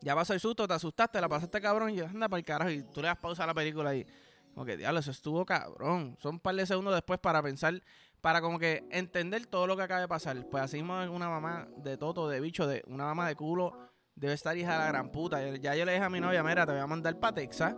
Ya 0.00 0.14
pasó 0.14 0.34
el 0.34 0.40
susto, 0.40 0.68
te 0.68 0.74
asustaste, 0.74 1.20
la 1.20 1.28
pasaste 1.28 1.60
cabrón 1.60 1.90
y 1.90 2.00
anda 2.00 2.28
para 2.28 2.38
el 2.38 2.44
carajo. 2.44 2.70
Y 2.70 2.82
tú 2.82 3.00
le 3.00 3.08
das 3.08 3.16
pausa 3.16 3.44
a 3.44 3.46
la 3.46 3.54
película 3.54 3.94
y, 3.94 4.06
como 4.54 4.64
que, 4.66 4.76
diablo, 4.76 5.00
eso 5.00 5.10
estuvo 5.10 5.44
cabrón. 5.44 6.16
Son 6.20 6.34
un 6.34 6.40
par 6.40 6.54
de 6.54 6.66
segundos 6.66 6.94
después 6.94 7.18
para 7.18 7.42
pensar, 7.42 7.82
para 8.20 8.40
como 8.40 8.58
que 8.58 8.84
entender 8.90 9.46
todo 9.46 9.66
lo 9.66 9.76
que 9.76 9.82
acaba 9.82 10.00
de 10.00 10.08
pasar. 10.08 10.48
Pues 10.48 10.62
así 10.62 10.80
una 10.80 11.28
mamá 11.28 11.68
de 11.78 11.96
toto, 11.96 12.28
de 12.28 12.40
bicho, 12.40 12.66
de 12.66 12.82
una 12.86 13.04
mamá 13.04 13.26
de 13.26 13.34
culo 13.34 13.72
debe 14.14 14.34
estar 14.34 14.56
hija 14.56 14.72
de 14.72 14.78
la 14.78 14.88
gran 14.88 15.10
puta. 15.10 15.40
Ya 15.56 15.74
yo 15.74 15.84
le 15.84 15.92
dije 15.92 16.04
a 16.04 16.10
mi 16.10 16.20
novia, 16.20 16.42
mira, 16.42 16.66
te 16.66 16.72
voy 16.72 16.80
a 16.80 16.86
mandar 16.86 17.18
para 17.18 17.34
Texas. 17.34 17.74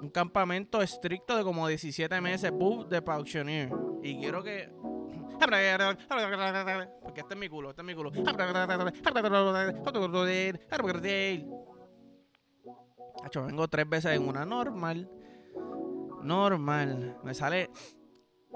Un 0.00 0.10
campamento 0.10 0.80
estricto 0.82 1.36
de 1.36 1.44
como 1.44 1.68
17 1.68 2.20
meses, 2.20 2.50
buff 2.50 2.88
de 2.88 3.02
Pauctioneer. 3.02 3.70
Y 4.02 4.18
quiero 4.18 4.42
que... 4.42 4.72
Porque 7.02 7.20
este 7.20 7.34
es 7.34 7.40
mi 7.40 7.48
culo, 7.48 7.70
este 7.70 7.82
es 7.82 7.86
mi 7.86 7.94
culo. 7.94 8.10
Hacho, 13.24 13.44
vengo 13.44 13.68
tres 13.68 13.88
veces 13.88 14.16
en 14.16 14.28
una 14.28 14.44
normal. 14.44 15.10
Normal. 16.22 17.18
Me 17.24 17.34
sale 17.34 17.70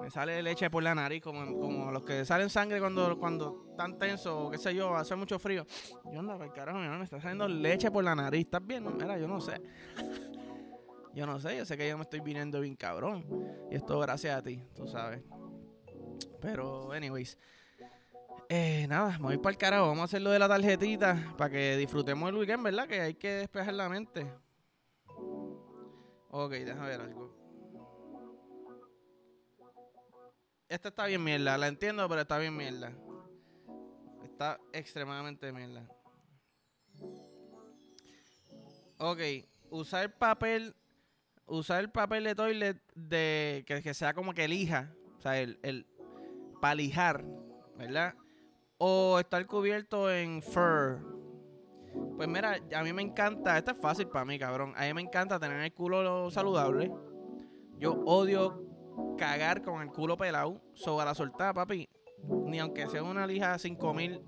me 0.01 0.11
sale 0.11 0.43
leche 0.43 0.69
por 0.69 0.83
la 0.83 0.95
nariz, 0.95 1.23
como, 1.23 1.59
como 1.59 1.91
los 1.91 2.05
que 2.05 2.25
salen 2.25 2.51
sangre 2.51 2.81
cuando, 2.81 3.19
cuando 3.19 3.67
están 3.71 3.99
tensos 3.99 4.33
o 4.33 4.51
qué 4.51 4.59
sé 4.59 4.75
yo, 4.75 4.95
hace 4.95 5.17
mucho 5.17 5.39
frío. 5.39 5.67
Yo 6.13 6.21
ando, 6.21 6.39
carajo, 6.53 6.79
mi 6.79 6.89
me 6.89 7.05
está 7.05 7.21
saliendo 7.21 7.49
leche 7.49 7.91
por 7.91 8.05
la 8.05 8.15
nariz. 8.15 8.45
¿Estás 8.45 8.67
bien? 8.67 8.85
Mira, 8.97 9.19
yo 9.19 9.27
no 9.27 9.41
sé. 9.41 9.61
yo 11.15 11.27
no 11.27 11.41
sé, 11.41 11.57
yo 11.57 11.65
sé 11.65 11.77
que 11.77 11.89
yo 11.89 11.97
me 11.97 12.03
estoy 12.03 12.21
viniendo 12.21 12.61
bien 12.61 12.77
cabrón. 12.77 13.25
Y 13.71 13.77
esto 13.77 13.99
gracias 13.99 14.37
a 14.37 14.43
ti, 14.43 14.63
tú 14.75 14.87
sabes. 14.87 15.23
Pero, 16.47 16.93
anyways. 16.93 17.37
Eh, 18.49 18.87
nada, 18.89 19.19
me 19.19 19.25
voy 19.25 19.39
para 19.39 19.51
el 19.51 19.59
carajo. 19.59 19.89
Vamos 19.89 20.03
a 20.03 20.05
hacer 20.05 20.23
lo 20.23 20.31
de 20.31 20.39
la 20.39 20.49
tarjetita 20.49 21.35
para 21.37 21.51
que 21.51 21.77
disfrutemos 21.77 22.29
el 22.29 22.37
weekend, 22.37 22.63
¿verdad? 22.63 22.87
Que 22.87 23.01
hay 23.01 23.15
que 23.15 23.31
despejar 23.33 23.75
la 23.75 23.89
mente. 23.89 24.33
Ok, 26.31 26.53
déjame 26.53 26.89
ver 26.89 27.01
algo. 27.01 27.35
Esta 30.69 30.89
está 30.89 31.07
bien 31.07 31.23
mierda, 31.23 31.57
la 31.59 31.69
entiendo, 31.69 32.09
pero 32.09 32.21
está 32.21 32.39
bien 32.39 32.57
mierda. 32.57 32.93
Está 34.25 34.61
extremadamente 34.73 35.53
mierda. 35.53 35.89
Ok, 38.99 39.21
usar 39.71 40.17
papel, 40.17 40.75
usar 41.47 41.81
el 41.81 41.91
papel 41.91 42.25
de 42.25 42.35
toilet 42.35 42.83
de 42.95 43.65
que, 43.67 43.95
sea 43.95 44.15
como 44.15 44.35
que 44.35 44.49
lija, 44.49 44.93
o 45.19 45.21
sea, 45.21 45.41
el, 45.41 45.59
el 45.63 45.87
para 46.67 46.75
lijar, 46.75 47.25
¿verdad? 47.79 48.15
O 48.79 49.21
estar 49.21 49.47
cubierto 49.47 50.11
en 50.11 50.43
fur. 50.43 50.99
Pues 52.17 52.29
mira, 52.29 52.59
a 52.75 52.83
mí 52.83 52.93
me 52.93 53.03
encanta, 53.03 53.57
esto 53.57 53.71
es 53.71 53.77
fácil 53.81 54.09
para 54.09 54.25
mí, 54.25 54.37
cabrón. 54.37 54.73
A 54.77 54.83
mí 54.83 54.93
me 54.93 55.03
encanta 55.03 55.39
tener 55.39 55.61
el 55.61 55.73
culo 55.73 56.29
saludable. 56.29 56.91
Yo 57.79 57.93
odio 58.05 58.65
cagar 59.17 59.63
con 59.63 59.81
el 59.81 59.91
culo 59.91 60.17
pelado 60.17 60.61
sobre 60.75 61.07
la 61.07 61.15
soltada, 61.15 61.55
papi. 61.55 61.89
Ni 62.47 62.59
aunque 62.59 62.89
sea 62.89 63.05
una 63.05 63.29
lija 63.29 63.57
5000, 63.57 64.21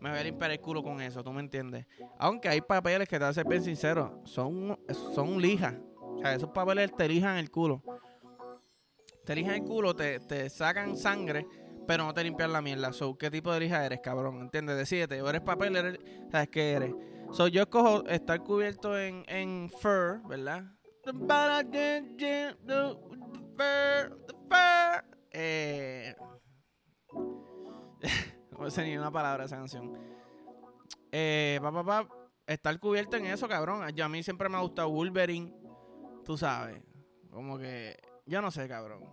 me 0.00 0.10
voy 0.10 0.18
a 0.18 0.24
limpiar 0.24 0.50
el 0.50 0.60
culo 0.60 0.82
con 0.82 1.00
eso, 1.00 1.22
¿tú 1.22 1.32
me 1.32 1.40
entiendes? 1.40 1.86
Aunque 2.18 2.48
hay 2.48 2.62
papeles 2.62 3.08
que 3.08 3.16
te 3.16 3.26
hacen 3.26 3.48
bien 3.48 3.62
sincero, 3.62 4.22
son, 4.24 4.76
son 5.14 5.40
lijas. 5.40 5.76
O 6.00 6.18
sea, 6.18 6.34
esos 6.34 6.50
papeles 6.50 6.92
te 6.96 7.06
lijan 7.06 7.38
el 7.38 7.48
culo. 7.48 7.80
te 9.24 9.34
eligen 9.34 9.52
el 9.52 9.62
culo, 9.62 9.94
te, 9.94 10.18
te 10.18 10.50
sacan 10.50 10.96
sangre, 10.96 11.46
pero 11.86 12.04
no 12.04 12.14
te 12.14 12.24
limpian 12.24 12.52
la 12.52 12.60
mierda. 12.60 12.92
So, 12.92 13.16
¿qué 13.16 13.30
tipo 13.30 13.52
de 13.52 13.60
lija 13.60 13.84
eres, 13.84 14.00
cabrón? 14.02 14.40
¿Entiendes? 14.40 14.92
O 14.92 15.28
eres 15.28 15.40
papel, 15.40 15.76
eres, 15.76 15.98
¿sabes 16.30 16.48
qué 16.48 16.72
eres? 16.72 16.94
So, 17.32 17.48
yo 17.48 17.62
escojo 17.62 18.06
estar 18.06 18.40
cubierto 18.40 18.98
en, 18.98 19.24
en 19.28 19.70
fur, 19.70 20.20
¿verdad? 20.28 20.64
Eh, 25.30 26.14
no 28.58 28.70
sé 28.70 28.84
ni 28.84 28.96
una 28.96 29.10
palabra 29.10 29.44
de 29.44 29.46
esa 29.46 29.56
canción. 29.56 29.92
Eh, 31.12 31.60
estar 32.46 32.78
cubierto 32.80 33.16
en 33.16 33.26
eso, 33.26 33.48
cabrón. 33.48 33.88
Yo, 33.94 34.04
a 34.04 34.08
mí 34.08 34.22
siempre 34.22 34.48
me 34.48 34.56
ha 34.56 34.60
gustado 34.60 34.90
Wolverine. 34.90 35.52
Tú 36.24 36.36
sabes. 36.36 36.82
Como 37.30 37.58
que. 37.58 37.96
Yo 38.26 38.42
no 38.42 38.50
sé, 38.50 38.66
cabrón. 38.68 39.04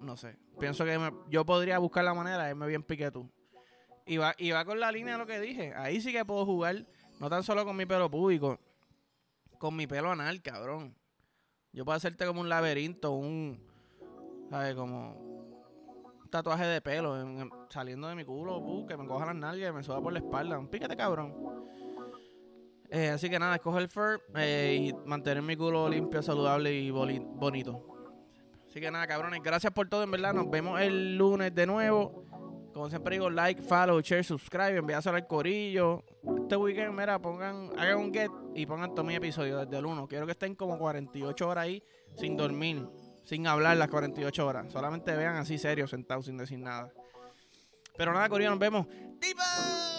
No 0.00 0.16
sé. 0.16 0.36
Pienso 0.58 0.84
que 0.84 0.98
yo 1.28 1.44
podría 1.44 1.78
buscar 1.78 2.04
la 2.04 2.14
manera 2.14 2.44
de 2.44 2.50
irme 2.50 2.66
bien 2.66 2.82
pique 2.82 3.10
tú. 3.10 3.30
Y 4.06 4.16
va, 4.16 4.34
y 4.38 4.50
va 4.50 4.64
con 4.64 4.80
la 4.80 4.90
línea 4.90 5.14
de 5.14 5.18
lo 5.18 5.26
que 5.26 5.38
dije. 5.40 5.74
Ahí 5.74 6.00
sí 6.00 6.12
que 6.12 6.24
puedo 6.24 6.46
jugar. 6.46 6.86
No 7.20 7.28
tan 7.28 7.42
solo 7.42 7.64
con 7.64 7.76
mi 7.76 7.84
pelo 7.84 8.10
público. 8.10 8.58
Con 9.58 9.76
mi 9.76 9.86
pelo 9.86 10.10
anal, 10.10 10.40
cabrón. 10.40 10.94
Yo 11.72 11.84
puedo 11.84 11.96
hacerte 11.96 12.26
como 12.26 12.40
un 12.40 12.48
laberinto, 12.48 13.12
un. 13.12 13.60
¿Sabes? 14.50 14.74
Como 14.74 15.28
tatuaje 16.30 16.66
de 16.66 16.80
pelo 16.80 17.16
saliendo 17.70 18.08
de 18.08 18.14
mi 18.14 18.24
culo, 18.24 18.58
uh, 18.58 18.86
que 18.86 18.96
me 18.96 19.06
coja 19.06 19.26
las 19.26 19.34
nalgas 19.34 19.70
y 19.70 19.72
me 19.72 19.82
suba 19.82 20.00
por 20.00 20.12
la 20.12 20.18
espalda. 20.18 20.58
Un 20.58 20.68
cabrón. 20.68 21.34
Eh, 22.90 23.10
así 23.10 23.28
que 23.28 23.38
nada, 23.38 23.56
escoge 23.56 23.80
el 23.80 23.88
fur 23.88 24.22
eh, 24.34 24.88
y 24.88 25.08
mantener 25.08 25.42
mi 25.42 25.56
culo 25.56 25.88
limpio, 25.88 26.22
saludable 26.22 26.72
y 26.74 26.90
bonito. 26.90 27.97
Así 28.68 28.80
que 28.80 28.90
nada, 28.90 29.06
cabrones, 29.06 29.42
gracias 29.42 29.72
por 29.72 29.88
todo, 29.88 30.02
en 30.02 30.10
verdad. 30.10 30.34
Nos 30.34 30.50
vemos 30.50 30.80
el 30.80 31.16
lunes 31.16 31.54
de 31.54 31.66
nuevo. 31.66 32.24
Como 32.72 32.88
siempre 32.90 33.16
digo, 33.16 33.30
like, 33.30 33.62
follow, 33.62 34.00
share, 34.00 34.22
subscribe, 34.22 34.76
envíaselo 34.76 35.16
al 35.16 35.26
corillo. 35.26 36.04
Este 36.42 36.54
weekend, 36.56 36.94
mira, 36.94 37.18
pongan, 37.18 37.70
hagan 37.78 37.98
un 37.98 38.12
get 38.12 38.30
y 38.54 38.66
pongan 38.66 38.94
todo 38.94 39.04
mi 39.04 39.16
episodio 39.16 39.58
desde 39.58 39.78
el 39.78 39.86
1. 39.86 40.06
Quiero 40.06 40.26
que 40.26 40.32
estén 40.32 40.54
como 40.54 40.78
48 40.78 41.48
horas 41.48 41.64
ahí 41.64 41.82
sin 42.14 42.36
dormir 42.36 42.86
sin 43.28 43.46
hablar 43.46 43.76
las 43.76 43.88
48 43.88 44.46
horas. 44.46 44.72
Solamente 44.72 45.14
vean 45.14 45.36
así 45.36 45.58
serios, 45.58 45.90
sentados, 45.90 46.24
sin 46.24 46.38
decir 46.38 46.58
nada. 46.58 46.90
Pero 47.94 48.14
nada, 48.14 48.26
Corillo, 48.30 48.48
nos 48.48 48.58
vemos. 48.58 48.86
¡Tipo! 49.20 49.97